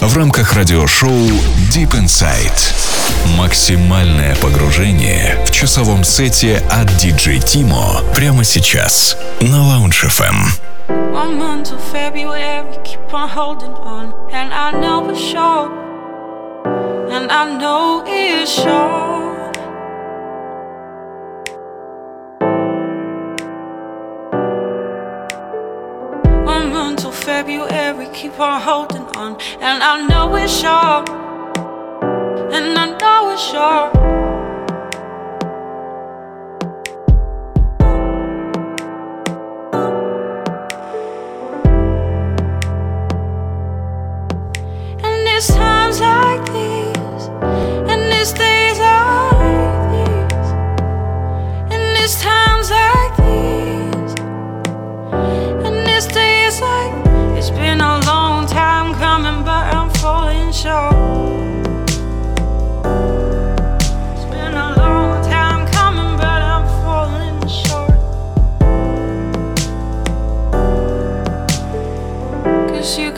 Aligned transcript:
в 0.00 0.16
рамках 0.16 0.54
радиошоу 0.54 1.10
Deep 1.70 1.90
Inside. 1.90 3.36
Максимальное 3.36 4.34
погружение 4.36 5.36
в 5.46 5.50
часовом 5.50 6.02
сете 6.02 6.62
от 6.70 6.88
DJ 6.92 7.44
Timo 7.44 8.02
прямо 8.14 8.42
сейчас 8.42 9.18
на 9.42 9.56
Lounge 9.56 10.08
FM. 10.08 10.46
And 17.10 17.30
I 17.30 17.58
know 17.58 18.02
it's 18.06 18.50
short. 18.50 19.23
February, 27.44 28.08
keep 28.14 28.40
on 28.40 28.58
holding 28.58 29.02
on, 29.18 29.38
and 29.60 29.82
I 29.82 30.06
know 30.06 30.34
it's 30.34 30.50
short, 30.50 31.10
and 32.54 32.78
I 32.78 32.96
know 32.96 33.32
it's 33.32 33.42
short. 33.42 34.33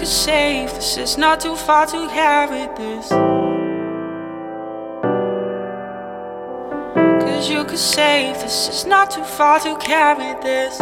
Could 0.07 0.12
save 0.12 0.71
this, 0.73 0.97
it's 0.99 1.17
not 1.17 1.41
too 1.41 1.57
far 1.57 1.85
to 1.85 2.09
carry 2.09 2.69
this. 2.77 3.09
Cause 7.25 7.51
you 7.51 7.65
could 7.65 7.77
save 7.77 8.34
this, 8.34 8.69
it's 8.69 8.87
not 8.87 9.11
too 9.11 9.25
far 9.25 9.59
to 9.59 9.77
carry 9.79 10.41
this. 10.41 10.79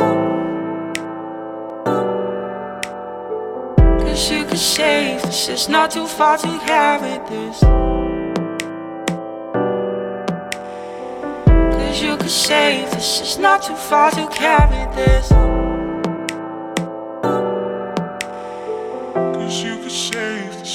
Cause 4.02 4.30
you 4.30 4.44
could 4.44 4.58
save 4.58 5.22
this, 5.22 5.48
it's 5.48 5.70
not 5.70 5.90
too 5.92 6.06
far 6.06 6.36
to 6.36 6.58
carry 6.66 7.18
this. 7.26 7.60
Cause 11.72 12.02
you 12.02 12.18
could 12.18 12.28
save 12.28 12.90
this, 12.90 13.22
it's 13.22 13.38
not 13.38 13.62
too 13.62 13.74
far 13.74 14.10
to 14.10 14.26
carry 14.26 14.84
this. 14.94 15.53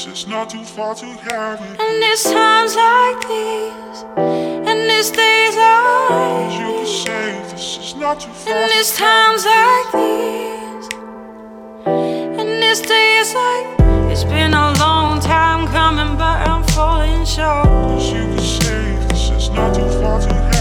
It's 0.08 0.28
not 0.28 0.50
too 0.50 0.64
far 0.64 0.96
to 0.96 1.06
carry. 1.28 1.60
And 1.60 2.04
it's 2.12 2.24
times 2.24 2.76
like 2.76 3.20
these, 3.28 4.04
and 4.18 4.80
it's 4.92 5.12
days 5.12 5.56
Cause 5.58 6.60
you 6.60 6.68
like 6.72 6.78
could 6.78 6.88
these, 6.88 7.52
this, 7.52 7.78
it's 7.78 7.96
not 7.96 8.20
too 8.20 8.32
far 8.32 8.54
and 8.54 8.72
it's 8.72 8.96
times 8.96 9.46
like 9.46 9.92
these, 9.92 10.88
and 12.40 12.64
it's 12.64 12.82
days 12.82 13.34
like. 13.34 13.80
It's 14.12 14.24
been 14.24 14.54
a 14.54 14.74
long 14.80 15.20
time 15.20 15.68
coming, 15.68 16.18
but 16.18 16.48
I'm 16.48 16.64
falling 16.70 17.26
short. 17.26 17.66
Cause 17.66 18.12
you 18.12 18.26
could 18.28 18.42
save 18.42 19.10
this, 19.10 19.30
it's 19.30 19.50
not 19.50 19.74
too 19.76 19.90
far 20.02 20.20
to 20.22 20.28
carry. 20.28 20.59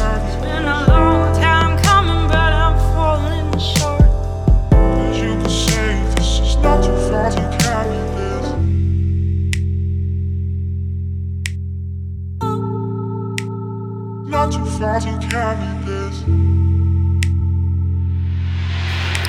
Not 14.48 14.56
too 14.56 14.64
far 14.78 14.98
to 14.98 15.12
carry 15.28 15.68
this. 15.84 16.24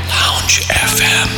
Lounge 0.08 0.64
FM. 0.70 1.30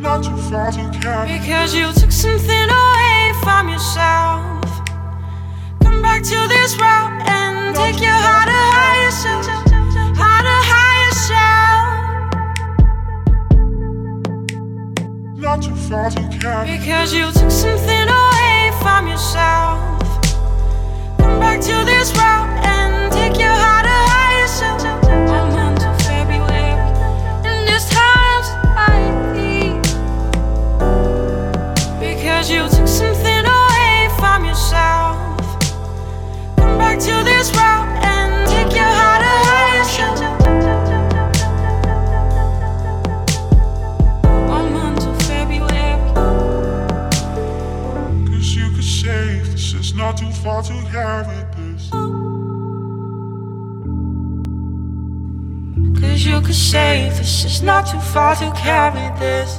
Not 0.00 0.24
too 0.24 0.36
far 0.50 0.72
to 0.72 0.90
carry. 1.00 1.38
Because 1.38 1.72
you 1.76 1.92
took 1.92 2.10
something 2.10 2.68
away 2.68 3.32
from 3.44 3.68
yourself. 3.68 4.64
Come 5.84 6.02
back 6.02 6.24
to 6.24 6.48
this 6.48 6.76
route 6.76 7.22
and 7.28 7.76
take 7.76 8.00
your 8.02 8.10
heart 8.10 8.48
to 8.48 8.52
higher 8.74 9.12
self. 9.12 9.46
Heart 10.18 10.44
to 10.50 10.60
higher 10.74 11.12
self. 11.28 11.94
Not 15.38 15.62
too 15.62 15.76
far 15.76 16.10
to 16.10 16.38
carry. 16.40 16.78
Because 16.78 17.14
you 17.14 17.30
took 17.30 17.52
something 17.52 18.08
away 18.08 18.72
from 18.82 19.06
yourself. 19.06 19.99
Come 36.56 36.78
back 36.78 36.98
to 36.98 37.24
this 37.24 37.56
route 37.56 37.79
it's 49.80 49.94
not 49.94 50.18
too 50.18 50.30
far 50.30 50.62
to 50.62 50.74
carry 50.92 51.24
this. 51.56 51.88
Cause 55.98 56.26
you 56.26 56.40
could 56.42 56.54
save 56.54 57.16
this, 57.16 57.46
it's 57.46 57.62
not 57.62 57.86
too 57.86 57.98
far 57.98 58.36
to 58.36 58.52
carry 58.54 59.18
this. 59.18 59.58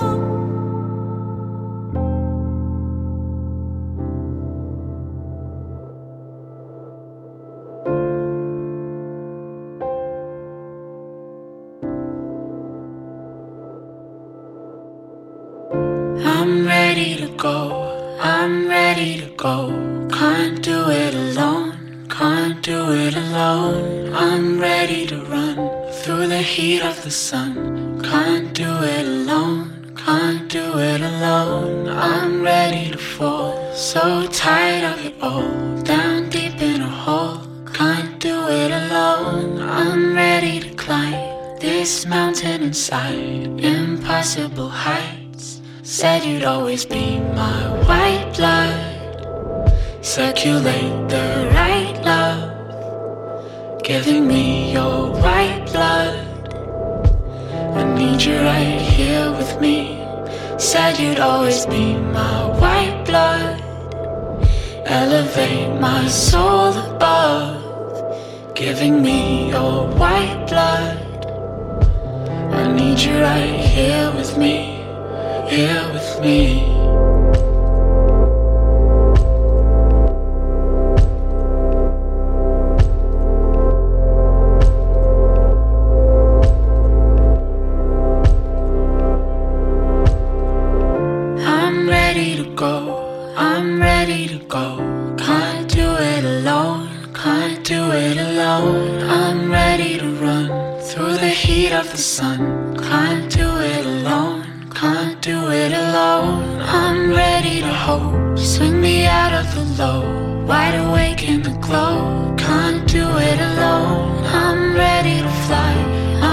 the 101.92 101.98
sun. 101.98 102.78
Can't 102.78 103.30
do 103.30 103.48
it 103.60 103.86
alone, 103.86 104.70
can't 104.74 105.22
do 105.22 105.52
it 105.52 105.74
alone. 105.74 106.62
I'm 106.62 107.12
ready 107.12 107.60
to 107.60 107.74
hope. 107.88 108.40
Swing 108.40 108.80
me 108.80 109.06
out 109.06 109.34
of 109.34 109.46
the 109.56 109.66
low, 109.84 110.46
wide 110.46 110.76
awake 110.86 111.28
in 111.28 111.42
the 111.42 111.56
glow. 111.60 112.34
Can't 112.38 112.88
do 112.88 113.06
it 113.30 113.40
alone, 113.50 114.24
I'm 114.24 114.74
ready 114.74 115.18
to 115.22 115.32
fly. 115.46 115.74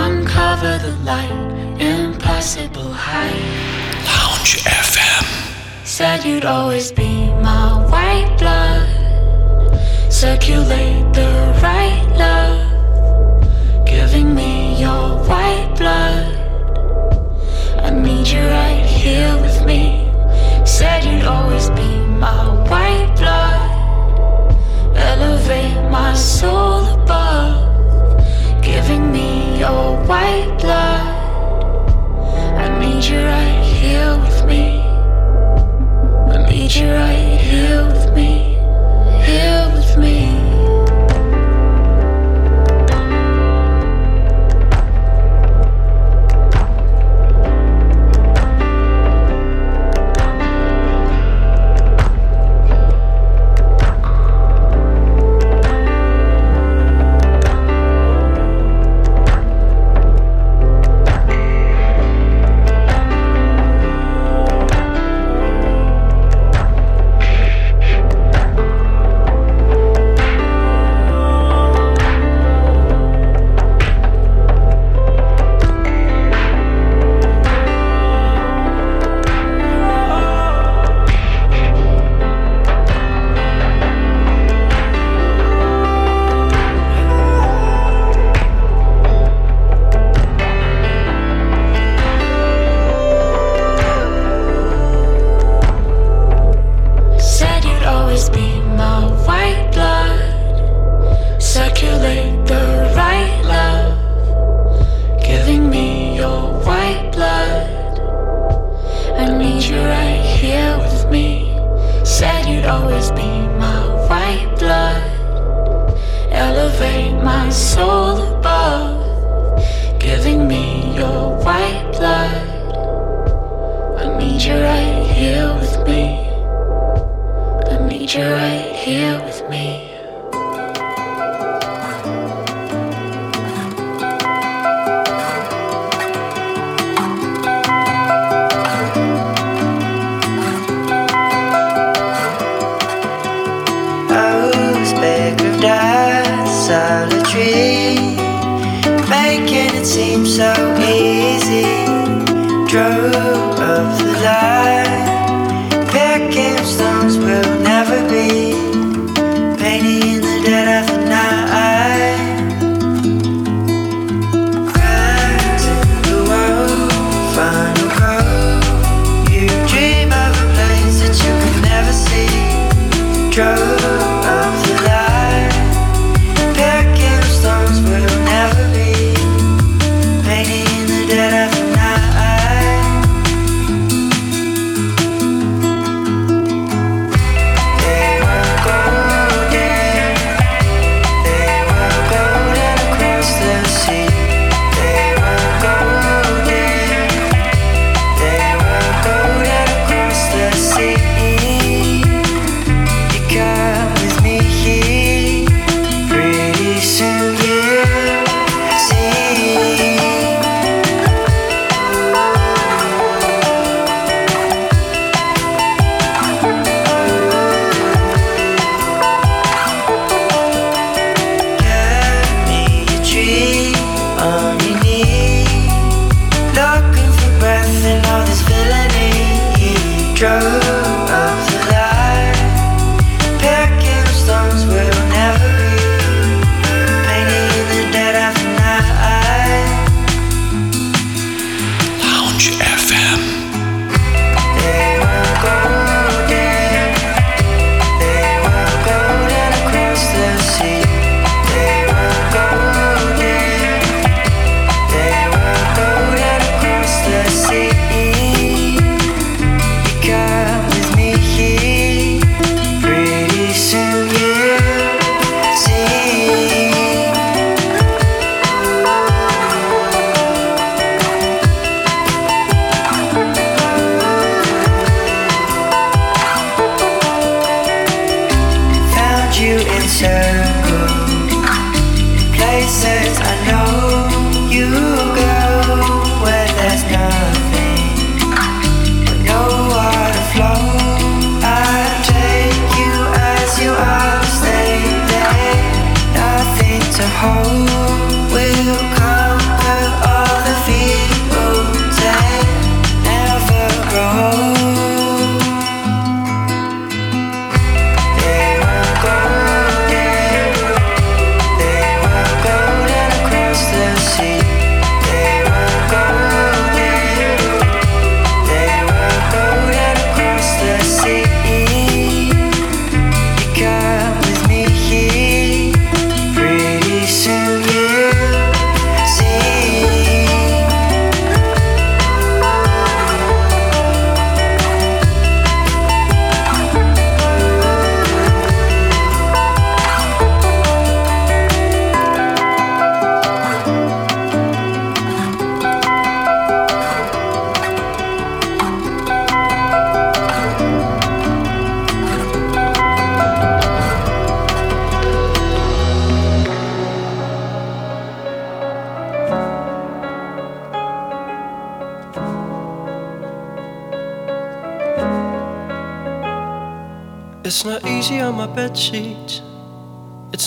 Uncover 0.05 0.79
the 0.87 0.95
light, 1.11 1.39
impossible 1.81 2.93
height. 2.93 3.43
Lounge 4.11 4.63
FM. 4.85 5.27
Said 5.85 6.25
you'd 6.25 6.45
always 6.45 6.93
be 6.93 7.13
my 7.47 7.67
white 7.91 8.33
blood. 8.39 8.87
Circulate 10.09 11.05
the 11.19 11.31
right 11.65 12.05
love, 12.25 13.87
giving 13.87 14.35
me 14.37 14.48
your 14.89 15.09
white 15.31 15.71
blood. 15.77 16.27
I 17.87 17.91
need 17.91 18.27
you 18.35 18.45
right 18.59 18.85
here 19.01 19.35
with 19.45 19.59
me. 19.71 19.83
Said 20.65 21.05
you'd 21.05 21.29
always 21.37 21.67
be 21.81 21.91
my 22.25 22.43
white 22.71 23.13
blood. 23.21 23.69
Elevate 25.11 25.81
my 25.91 26.13
soul 26.15 26.81
above, 26.99 27.57
giving 28.63 29.05
me 29.17 29.59
your 29.63 29.85
white 30.11 30.53
blood. 30.63 31.07
I 32.65 32.67
need 32.83 33.03
you 33.11 33.21
right 33.35 33.63
here 33.81 34.13
with 34.25 34.41
me. 34.51 34.65
I 36.35 36.39
need 36.51 36.73
you 36.79 36.89
right 37.03 37.37
here 37.51 37.83
with 37.93 38.07
me. 38.19 38.31
Here 39.29 39.68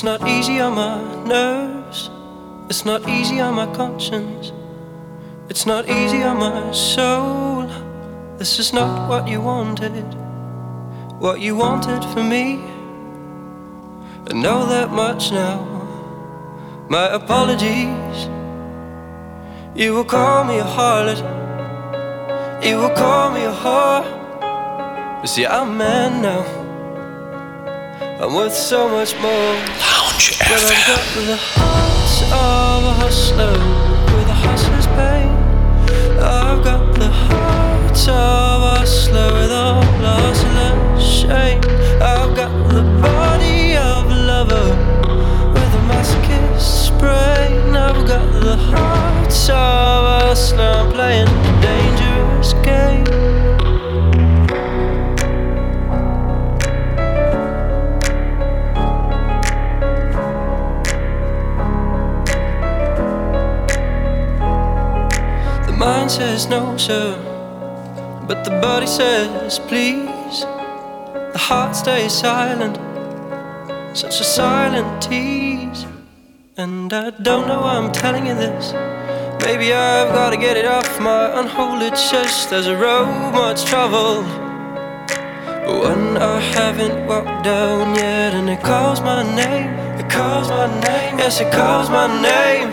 It's 0.01 0.19
not 0.19 0.27
easy 0.27 0.59
on 0.59 0.73
my 0.73 1.25
nerves. 1.25 2.09
It's 2.71 2.85
not 2.85 3.07
easy 3.07 3.39
on 3.39 3.53
my 3.53 3.67
conscience. 3.75 4.51
It's 5.47 5.67
not 5.67 5.87
easy 5.87 6.23
on 6.23 6.37
my 6.37 6.71
soul. 6.71 7.69
This 8.39 8.57
is 8.57 8.73
not 8.73 9.07
what 9.07 9.27
you 9.27 9.41
wanted. 9.41 9.91
What 11.19 11.39
you 11.39 11.55
wanted 11.55 12.03
for 12.05 12.23
me. 12.23 12.63
I 14.27 14.33
know 14.33 14.65
that 14.65 14.89
much 14.89 15.31
now. 15.31 15.59
My 16.89 17.05
apologies. 17.13 18.27
You 19.75 19.93
will 19.93 20.05
call 20.17 20.45
me 20.45 20.57
a 20.57 20.63
harlot. 20.63 21.21
You 22.65 22.77
will 22.77 22.95
call 22.95 23.29
me 23.29 23.43
a 23.43 23.53
whore. 23.53 24.01
But 25.21 25.27
see, 25.27 25.45
I'm 25.45 25.77
man 25.77 26.23
now. 26.23 26.43
I'm 28.19 28.33
worth 28.33 28.55
so 28.55 28.89
much 28.89 29.13
more. 29.21 29.90
I've 30.21 30.37
FM. 30.37 30.85
got 30.85 31.25
the 31.25 31.35
heart 31.35 32.21
of 32.31 32.83
a 32.83 32.93
hustler 33.01 33.53
with 34.13 34.27
a 34.27 34.33
hustler's 34.33 34.85
pain. 34.93 35.33
I've 36.21 36.63
got 36.63 36.93
the 36.93 37.09
heart 37.09 38.07
of 38.07 38.61
a 38.61 38.75
hustler 38.77 39.33
with 39.33 39.51
all 39.51 39.81
hustler's 39.81 41.03
shame. 41.03 41.61
I've 41.99 42.35
got 42.35 42.53
the 42.69 42.83
body 43.01 43.75
of 43.75 44.11
a 44.11 44.15
lover 44.31 44.69
with 45.55 45.73
a 45.73 45.83
masochist's 45.89 46.91
brain. 47.01 47.75
I've 47.75 48.05
got 48.05 48.43
the 48.43 48.57
heart 48.57 49.49
of 49.49 50.05
a 50.05 50.19
hustler. 50.27 50.91
Playing 50.93 51.27
a 51.29 51.61
dangerous 51.63 52.53
game. 52.63 53.40
Says 66.11 66.45
no, 66.47 66.75
sir, 66.75 67.15
but 68.27 68.43
the 68.43 68.51
body 68.59 68.85
says 68.85 69.59
please. 69.59 70.41
The 71.31 71.37
heart 71.37 71.73
stays 71.73 72.11
silent, 72.11 72.75
such 73.95 74.19
a 74.19 74.25
silent 74.25 75.01
tease. 75.01 75.85
And 76.57 76.91
I 76.91 77.11
don't 77.11 77.47
know 77.47 77.61
why 77.61 77.77
I'm 77.77 77.93
telling 77.93 78.27
you 78.27 78.35
this. 78.35 78.73
Maybe 79.45 79.71
I've 79.71 80.13
gotta 80.13 80.35
get 80.35 80.57
it 80.57 80.65
off 80.65 80.99
my 80.99 81.39
unholy 81.39 81.91
chest. 81.91 82.49
There's 82.49 82.67
a 82.67 82.75
road 82.75 83.31
much 83.31 83.63
traveled, 83.63 84.25
but 85.65 85.79
one 85.89 86.17
I 86.17 86.41
haven't 86.41 87.07
walked 87.07 87.45
down 87.45 87.95
yet, 87.95 88.33
and 88.33 88.49
it 88.49 88.61
calls 88.61 88.99
my 88.99 89.23
name. 89.23 89.69
It 89.97 90.09
calls 90.09 90.49
my 90.49 90.67
name. 90.67 91.19
Yes, 91.19 91.39
it 91.39 91.53
calls 91.53 91.89
my 91.89 92.07
name. 92.21 92.69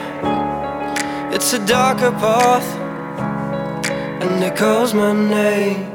It's 1.33 1.53
a 1.53 1.65
darker 1.65 2.11
path, 2.11 2.69
and 4.21 4.43
it 4.43 4.57
calls 4.57 4.95
my 4.95 5.13
name. 5.13 5.87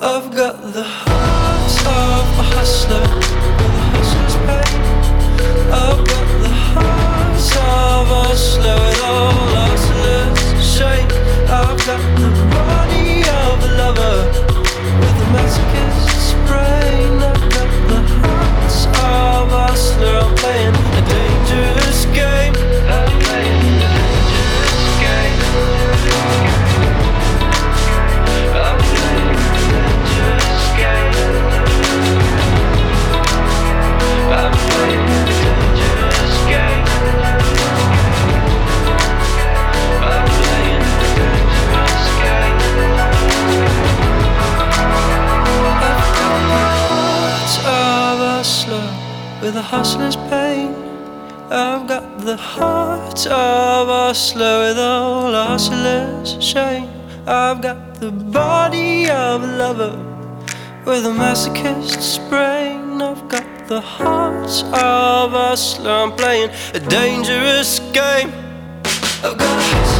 I've 0.00 0.34
got 0.34 0.60
the 0.72 0.82
heart 0.82 1.76
of 1.86 2.38
a 2.38 2.46
hustler 2.54 3.00
with 3.00 3.80
a 3.80 3.86
hustler's 3.94 4.36
pain. 4.46 4.80
I've 5.72 6.02
got 6.12 6.28
the 6.44 6.52
heart 6.72 7.52
of 7.68 8.10
a 8.10 8.22
hustler 8.28 8.76
with 8.84 9.02
all 9.02 9.32
hustler's 9.56 10.40
shame. 10.76 11.08
I've 11.48 11.78
got 11.88 12.02
the 12.20 12.30
body 12.52 13.22
of 13.44 13.56
a 13.64 13.70
lover 13.80 14.18
with 15.00 15.24
a 15.24 15.28
masochist's 15.34 16.32
brain. 16.48 17.12
I've 17.30 17.46
got 17.56 17.70
the 17.90 18.00
heart 18.20 18.72
of 18.98 19.52
a 19.52 19.66
hustler. 19.68 20.16
I'm 20.24 20.34
playing 20.36 20.76
a 20.76 21.02
dangerous 21.08 22.00
game. 22.14 22.69
With 49.50 49.58
a 49.58 49.62
hustler's 49.62 50.14
pain. 50.14 50.72
I've 51.50 51.88
got 51.88 52.20
the 52.20 52.36
heart 52.36 53.26
of 53.26 53.88
a 53.88 54.06
hustler 54.06 54.68
with 54.68 54.78
all 54.78 55.32
hustler's 55.32 56.40
shame. 56.40 56.88
I've 57.26 57.60
got 57.60 57.96
the 57.96 58.12
body 58.12 59.10
of 59.10 59.42
a 59.42 59.46
lover 59.62 59.96
with 60.86 61.04
a 61.04 61.10
masochist's 61.10 62.18
brain. 62.28 63.02
I've 63.02 63.28
got 63.28 63.66
the 63.66 63.80
heart 63.80 64.54
of 64.72 65.34
a 65.34 65.48
hustler. 65.48 65.90
I'm 65.90 66.12
playing 66.12 66.50
a 66.74 66.78
dangerous 66.78 67.80
game. 67.92 68.32
I've 69.24 69.36
got 69.36 69.99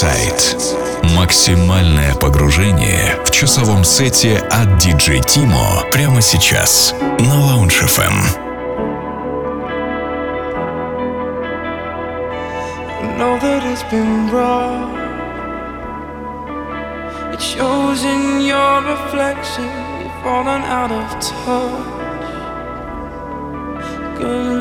Inside. 0.00 1.14
Максимальное 1.14 2.14
погружение 2.14 3.18
в 3.22 3.30
часовом 3.30 3.84
сете 3.84 4.38
от 4.50 4.82
DJ 4.82 5.20
Timo 5.20 5.90
прямо 5.92 6.22
сейчас 6.22 6.94
на 7.18 7.34
Lounge 7.34 7.84
FM. 7.84 8.16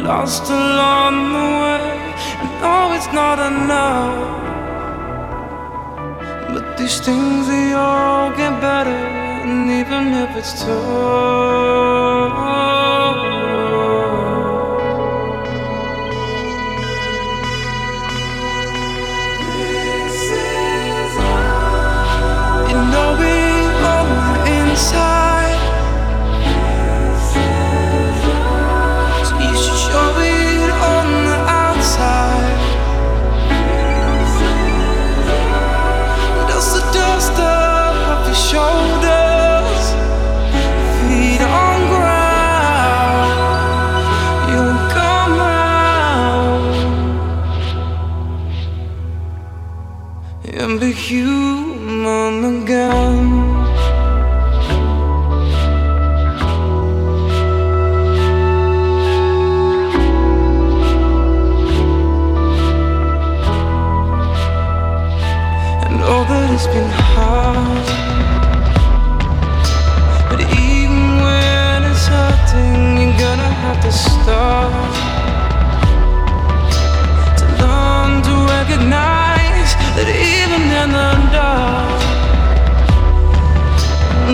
lost 0.03 0.49
along 0.49 1.33
the 1.33 1.47
way, 1.61 2.13
and 2.41 2.61
know 2.61 2.93
it's 2.93 3.13
not 3.13 3.37
enough. 3.39 4.38
These 6.89 7.01
things 7.01 7.47
they 7.47 7.73
all 7.73 8.31
get 8.31 8.59
better, 8.59 8.89
and 8.89 9.69
even 9.69 10.11
if 10.11 10.35
it's 10.35 10.59
tough. 10.59 11.98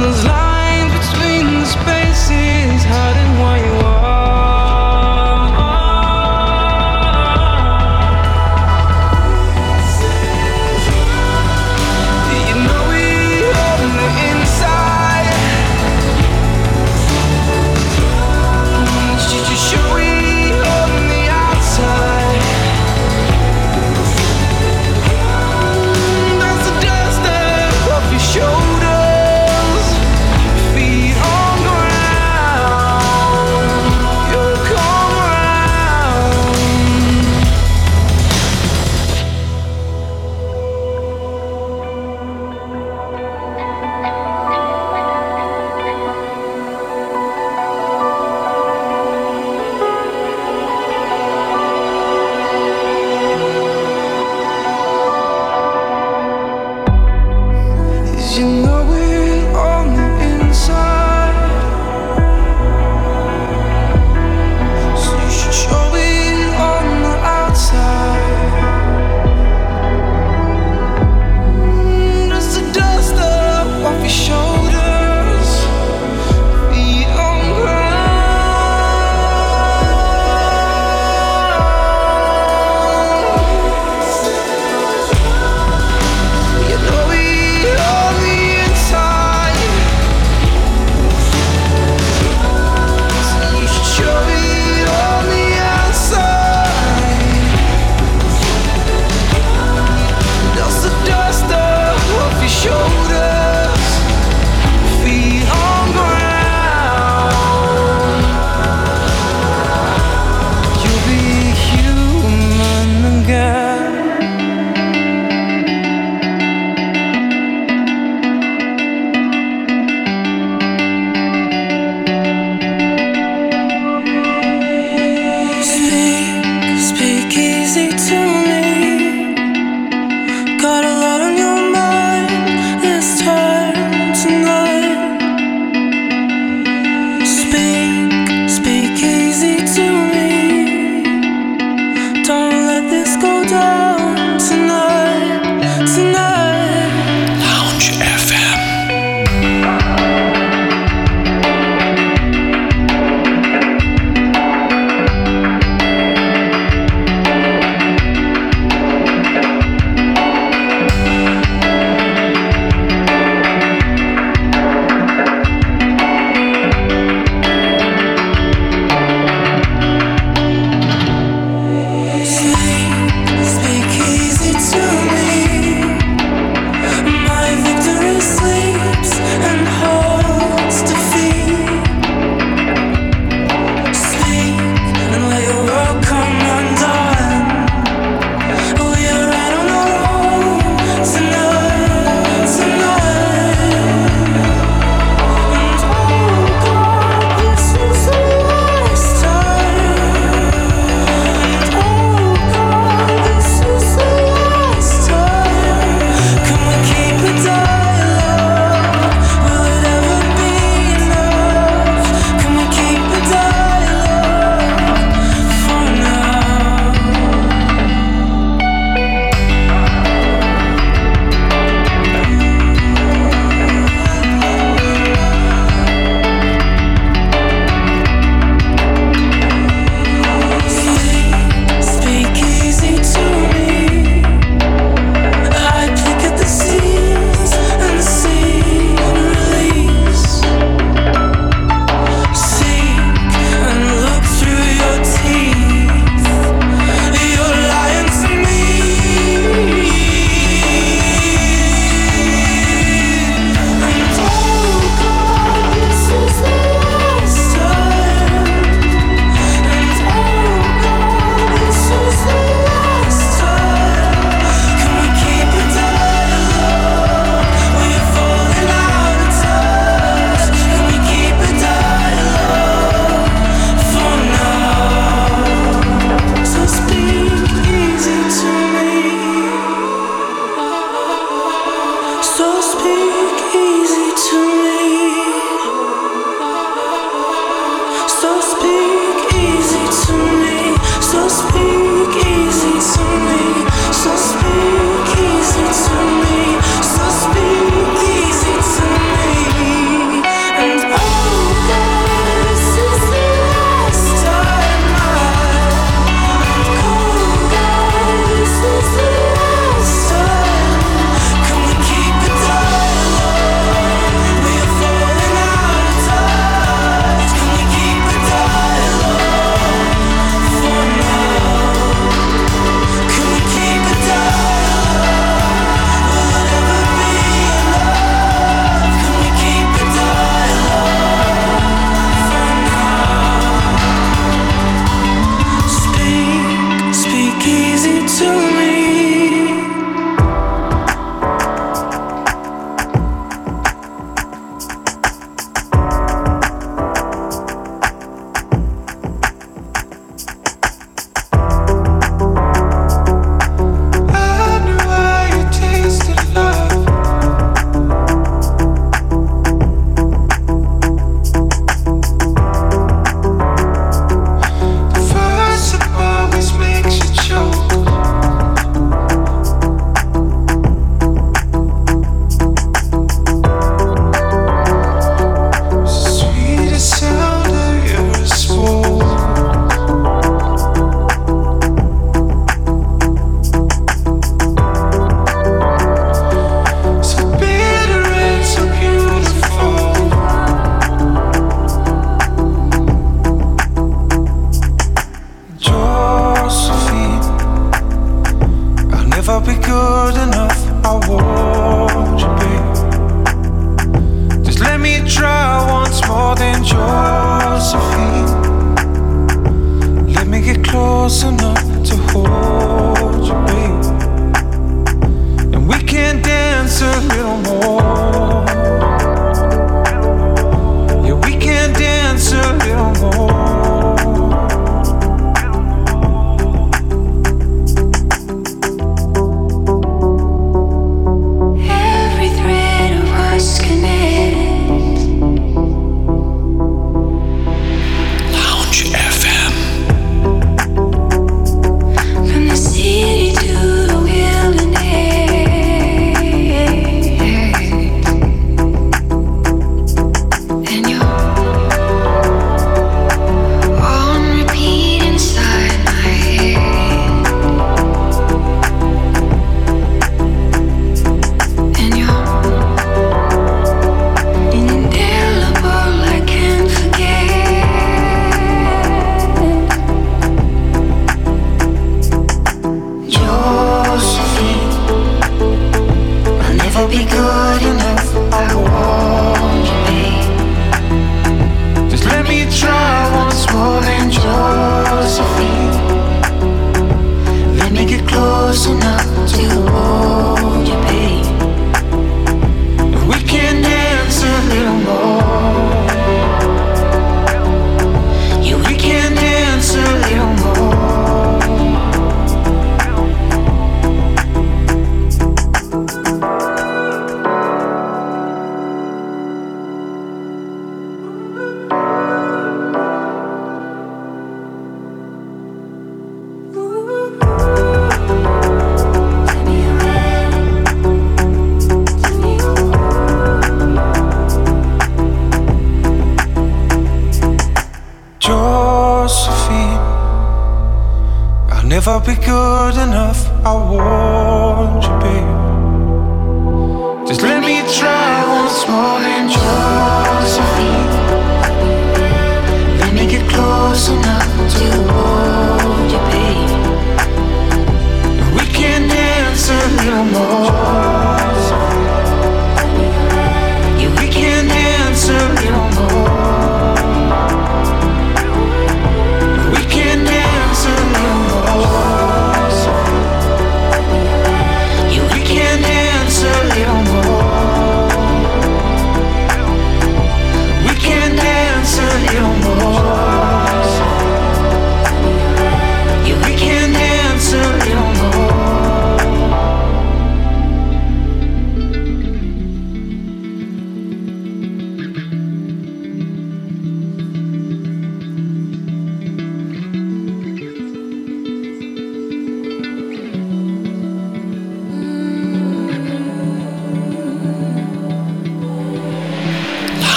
There's 0.00 0.24
lines 0.24 0.92
between 0.98 1.46
the 1.60 1.66
spaces 1.66 2.84
hiding 2.84 3.17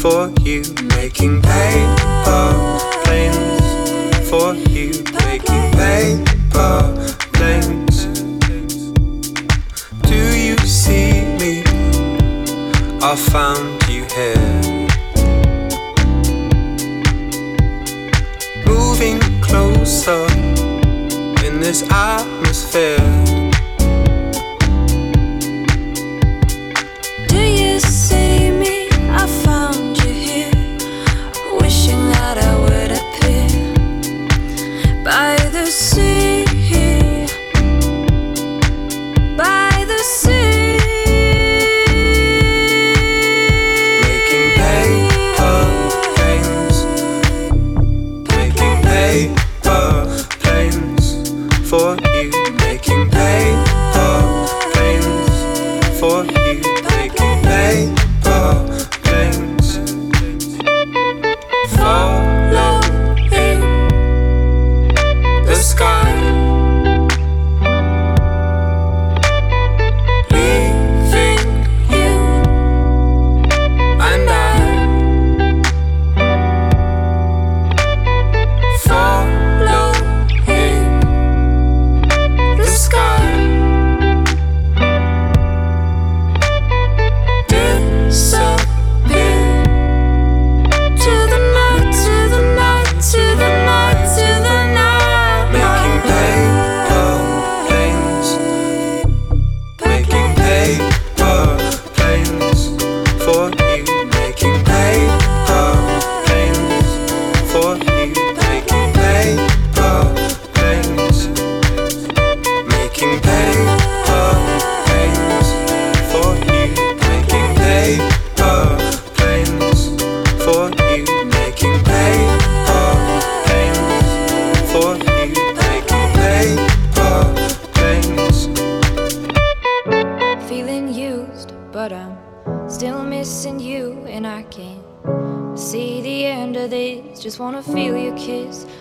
for 0.00 0.32
you. 0.40 0.62
Making 0.96 1.42
paper 1.42 2.78
planes 3.04 4.30
for 4.30 4.54
you. 4.54 4.92
Making 5.26 5.70
paper 5.76 6.78
planes. 7.34 8.06
Do 10.08 10.22
you 10.46 10.56
see 10.58 11.12
me? 11.36 11.62
I 13.02 13.14
found 13.14 13.82
you 13.90 14.04
here. 14.16 14.88
Moving 18.64 19.20
closer 19.42 20.24
in 21.44 21.60
this 21.60 21.82
atmosphere. 21.90 23.29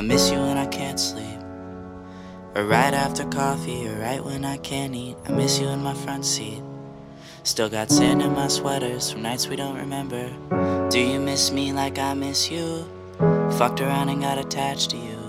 I 0.00 0.02
miss 0.02 0.30
you 0.30 0.38
when 0.38 0.56
I 0.56 0.64
can't 0.64 0.98
sleep. 0.98 1.40
Or 2.54 2.64
right 2.64 2.94
after 2.94 3.26
coffee, 3.26 3.86
or 3.86 3.98
right 3.98 4.24
when 4.24 4.46
I 4.46 4.56
can't 4.56 4.94
eat. 4.94 5.14
I 5.26 5.32
miss 5.32 5.60
you 5.60 5.68
in 5.68 5.82
my 5.82 5.92
front 5.92 6.24
seat. 6.24 6.62
Still 7.42 7.68
got 7.68 7.90
sand 7.90 8.22
in 8.22 8.32
my 8.32 8.48
sweaters 8.48 9.10
from 9.10 9.20
nights 9.20 9.46
we 9.46 9.56
don't 9.56 9.76
remember. 9.76 10.30
Do 10.88 10.98
you 10.98 11.20
miss 11.20 11.52
me 11.52 11.74
like 11.74 11.98
I 11.98 12.14
miss 12.14 12.50
you? 12.50 12.88
Fucked 13.58 13.82
around 13.82 14.08
and 14.08 14.22
got 14.22 14.38
attached 14.38 14.88
to 14.92 14.96
you. 14.96 15.20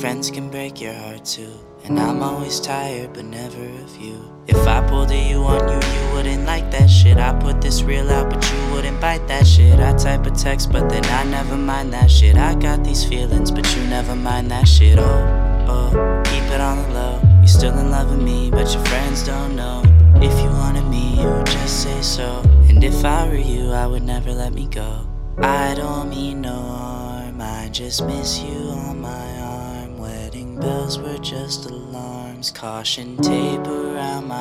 Friends 0.00 0.30
can 0.30 0.50
break 0.50 0.78
your 0.78 0.92
heart 0.92 1.24
too. 1.24 1.54
And 1.84 1.98
I'm 1.98 2.22
always 2.22 2.60
tired, 2.60 3.14
but 3.14 3.24
never 3.24 3.64
of 3.84 3.96
you. 3.96 4.35
If 4.48 4.66
I 4.66 4.86
pulled 4.88 5.10
a 5.10 5.16
you 5.16 5.42
on 5.44 5.68
you, 5.68 5.74
you 5.74 6.14
wouldn't 6.14 6.44
like 6.44 6.70
that 6.70 6.88
shit. 6.88 7.18
I 7.18 7.32
put 7.38 7.60
this 7.60 7.82
real 7.82 8.10
out, 8.10 8.30
but 8.30 8.42
you 8.52 8.72
wouldn't 8.72 9.00
bite 9.00 9.26
that 9.28 9.46
shit. 9.46 9.80
I 9.80 9.96
type 9.96 10.26
a 10.26 10.30
text, 10.30 10.70
but 10.70 10.88
then 10.88 11.04
I 11.06 11.24
never 11.24 11.56
mind 11.56 11.92
that 11.92 12.10
shit. 12.10 12.36
I 12.36 12.54
got 12.54 12.84
these 12.84 13.04
feelings, 13.04 13.50
but 13.50 13.66
you 13.76 13.82
never 13.84 14.14
mind 14.14 14.50
that 14.50 14.68
shit. 14.68 14.98
Oh, 14.98 15.64
oh, 15.68 16.22
keep 16.26 16.44
it 16.44 16.60
on 16.60 16.82
the 16.82 16.88
low. 16.90 17.20
You're 17.38 17.46
still 17.48 17.78
in 17.78 17.90
love 17.90 18.10
with 18.10 18.22
me, 18.22 18.50
but 18.50 18.72
your 18.72 18.84
friends 18.86 19.24
don't 19.24 19.56
know. 19.56 19.82
If 20.16 20.32
you 20.40 20.48
wanted 20.48 20.84
me, 20.84 21.20
you 21.20 21.26
would 21.28 21.46
just 21.46 21.82
say 21.82 22.00
so. 22.02 22.42
And 22.68 22.82
if 22.84 23.04
I 23.04 23.26
were 23.28 23.34
you, 23.34 23.72
I 23.72 23.86
would 23.86 24.02
never 24.02 24.32
let 24.32 24.52
me 24.52 24.66
go. 24.66 25.06
I 25.38 25.74
don't 25.74 26.10
mean 26.10 26.40
no 26.40 26.54
harm, 26.54 27.40
I 27.40 27.68
just 27.70 28.04
miss 28.06 28.40
you 28.40 28.56
on 28.70 29.00
my 29.00 29.40
arm. 29.40 29.98
Wedding 29.98 30.58
bells 30.58 30.98
were 30.98 31.18
just 31.18 31.66
alarms, 31.66 32.50
caution 32.50 33.16
tape 33.18 33.66
around 33.66 34.28
my 34.28 34.35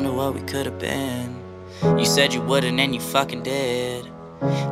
wonder 0.00 0.16
what 0.16 0.32
we 0.32 0.40
could 0.48 0.64
have 0.64 0.78
been? 0.78 1.36
You 1.98 2.06
said 2.06 2.32
you 2.32 2.40
wouldn't, 2.40 2.80
and 2.80 2.94
you 2.94 3.00
fucking 3.02 3.42
did. 3.42 4.06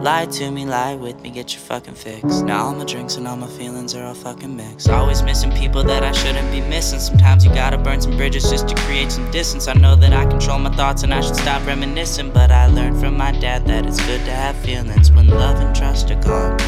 Lie 0.00 0.24
to 0.24 0.50
me, 0.50 0.64
lie 0.64 0.94
with 0.94 1.20
me, 1.20 1.28
get 1.28 1.52
your 1.52 1.60
fucking 1.60 1.96
fix. 1.96 2.40
Now 2.40 2.64
all 2.64 2.74
my 2.74 2.86
drinks 2.86 3.16
and 3.16 3.28
all 3.28 3.36
my 3.36 3.46
feelings 3.46 3.94
are 3.94 4.06
all 4.06 4.14
fucking 4.14 4.56
mixed. 4.56 4.88
Always 4.88 5.22
missing 5.22 5.52
people 5.52 5.84
that 5.84 6.02
I 6.02 6.12
shouldn't 6.12 6.50
be 6.50 6.62
missing. 6.62 6.98
Sometimes 6.98 7.44
you 7.44 7.52
gotta 7.52 7.76
burn 7.76 8.00
some 8.00 8.16
bridges 8.16 8.48
just 8.48 8.68
to 8.68 8.74
create 8.86 9.12
some 9.12 9.30
distance. 9.30 9.68
I 9.68 9.74
know 9.74 9.96
that 9.96 10.14
I 10.14 10.24
control 10.24 10.60
my 10.60 10.74
thoughts 10.74 11.02
and 11.02 11.12
I 11.12 11.20
should 11.20 11.36
stop 11.36 11.66
reminiscing. 11.66 12.32
But 12.32 12.50
I 12.50 12.66
learned 12.68 12.98
from 12.98 13.18
my 13.18 13.32
dad 13.32 13.66
that 13.66 13.84
it's 13.84 14.00
good 14.06 14.24
to 14.24 14.30
have 14.30 14.56
feelings 14.64 15.12
when 15.12 15.26
love 15.28 15.60
and 15.60 15.76
trust 15.76 16.10
are 16.10 16.22
gone. 16.22 16.58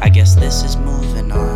I 0.00 0.08
guess 0.08 0.34
this 0.34 0.62
is 0.62 0.78
moving 0.78 1.30
on. 1.30 1.55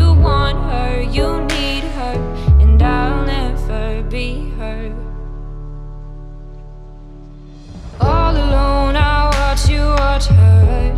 her. 10.27 10.93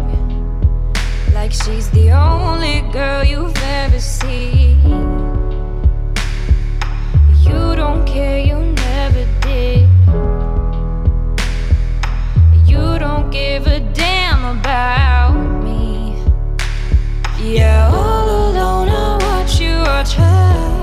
Like 1.34 1.52
she's 1.52 1.90
the 1.90 2.12
only 2.12 2.82
girl 2.92 3.24
you've 3.24 3.58
ever 3.64 4.00
seen. 4.00 4.80
You 7.42 7.76
don't 7.76 8.06
care, 8.06 8.40
you 8.40 8.60
never 8.60 9.26
did. 9.42 9.90
You 12.66 13.00
don't 13.00 13.30
give 13.32 13.68
a 13.68 13.80
damn 13.94 14.58
about 14.58 15.34
me. 15.64 16.16
Yeah, 17.40 17.92
all 17.94 18.30
alone, 18.30 18.90
I 18.90 19.18
watch 19.22 19.60
you 19.60 19.76
watch 19.78 20.14
her. 20.14 20.83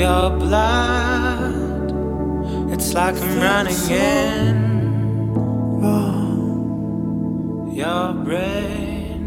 Your 0.00 0.30
blood, 0.30 1.92
it's 2.72 2.94
like 2.94 3.14
I'm 3.20 3.38
running 3.38 3.90
in. 3.90 4.70
Your 7.74 8.14
brain. 8.24 9.20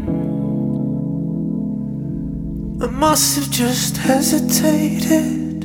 I 2.82 2.86
must 2.88 3.36
have 3.36 3.50
just 3.52 3.98
hesitated. 3.98 5.64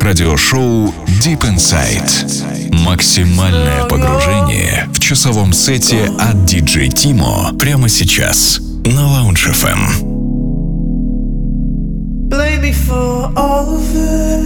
Радиошоу 0.00 0.94
Deep 1.24 1.42
Inside. 1.44 2.72
Максимальное 2.84 3.84
погружение 3.86 4.88
в 4.92 5.00
часовом 5.00 5.52
сете 5.52 6.04
от 6.20 6.36
DJ 6.48 6.88
Timo 6.88 7.52
прямо 7.58 7.88
сейчас 7.88 8.60
на 8.84 9.00
Lounge 9.00 9.50
FM. 9.50 10.09
For 12.90 13.32
all 13.36 13.66
of 13.76 13.94
it. 13.94 14.42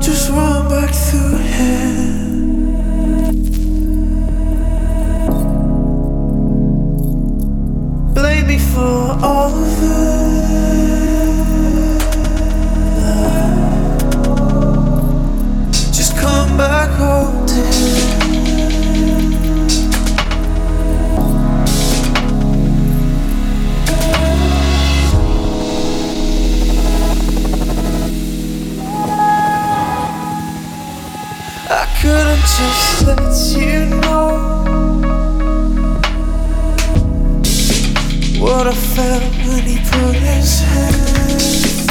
Just 0.00 0.30
run 0.30 0.68
back 0.68 0.94
through 0.94 1.38
here. 1.38 2.12
Blame 8.14 8.46
me 8.46 8.58
for 8.58 9.18
all 9.20 9.52
of 9.52 9.82
it. 9.82 10.04
Just 15.92 16.16
come 16.16 16.56
back 16.56 16.90
home, 16.90 17.44
couldn't 32.04 32.44
just 32.60 33.06
let 33.06 33.34
you 33.56 33.86
know 34.02 34.28
what 38.38 38.66
I 38.66 38.74
felt 38.74 39.32
when 39.46 39.62
he 39.64 39.78
put 39.78 40.14
his 40.14 40.60
hands 40.60 41.88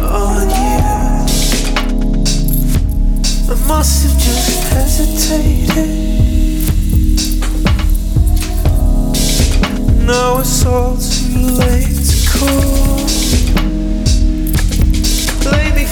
on 0.00 0.48
you. 0.48 0.78
I 3.50 3.54
must 3.66 3.94
have 4.04 4.16
just 4.26 4.62
hesitated. 4.72 5.90
Now 10.06 10.38
it's 10.38 10.64
all 10.64 10.96
too 10.96 11.50
late 11.62 11.98
to 12.10 12.16
call. 12.30 13.08
Blame 15.42 15.74
me 15.74 15.84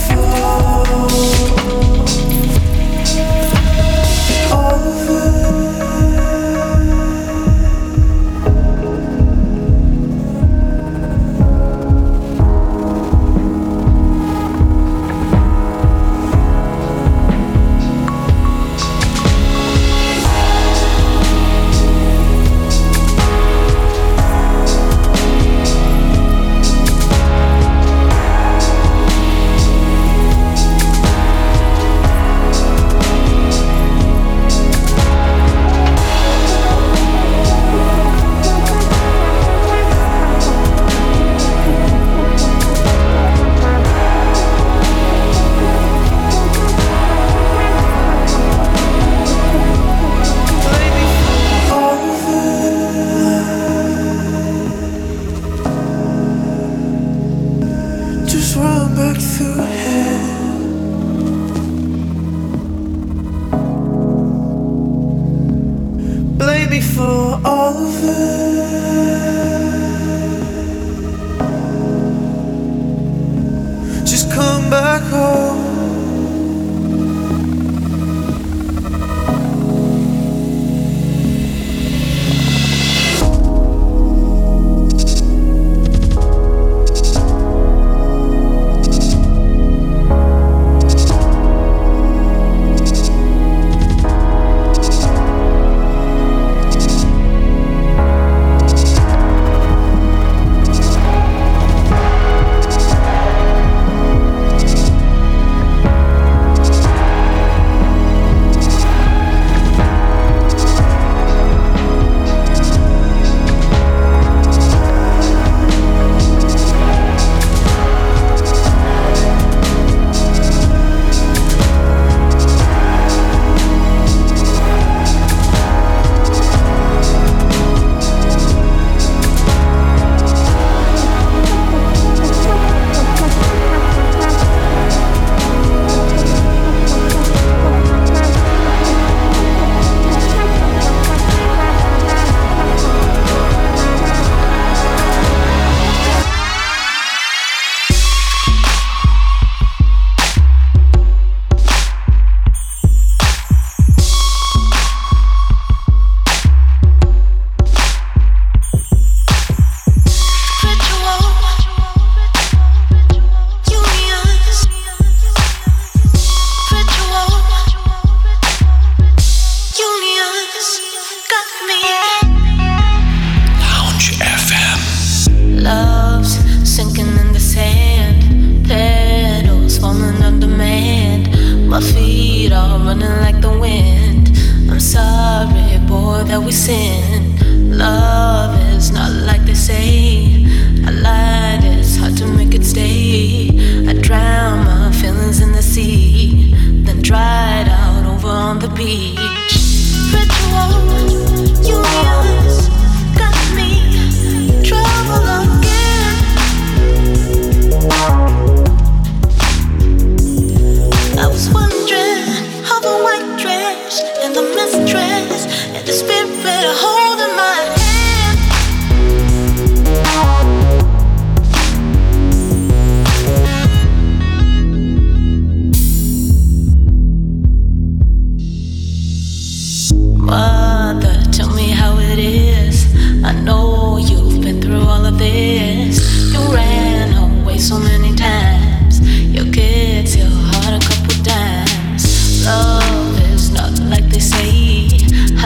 for 4.68 5.75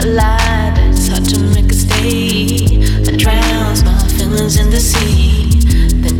I 0.01 0.05
lied, 0.05 0.77
hard 1.09 1.25
to 1.25 1.39
make 1.53 1.69
a 1.69 1.75
stay. 1.75 2.81
I 3.07 3.15
my 3.83 3.99
feelings 4.17 4.57
in 4.57 4.71
the 4.71 4.79
sea, 4.79 5.59
then 6.01 6.17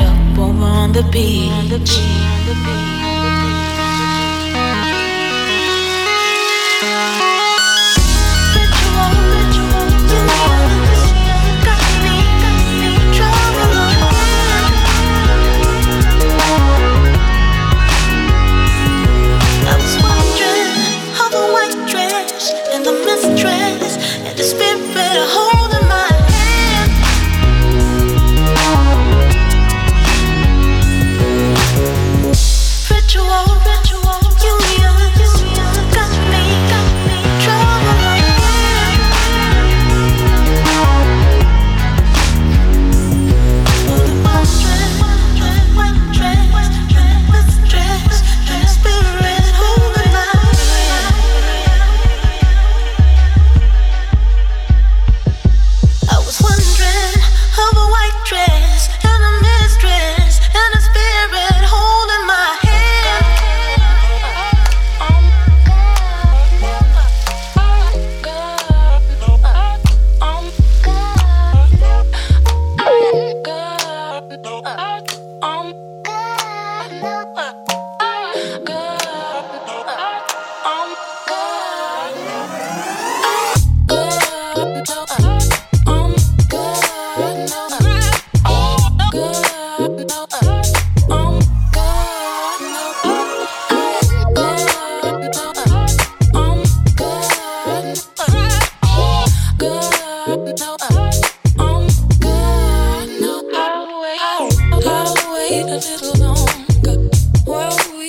up 0.00 0.38
over 0.38 0.62
on 0.62 0.92
the. 1.02 1.50
On 1.50 1.68
the 1.68 2.54
beach. 2.54 2.87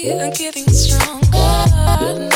and 0.07 0.33
getting 0.33 0.67
stronger. 0.69 2.28